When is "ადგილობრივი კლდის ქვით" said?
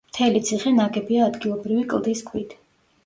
1.33-2.57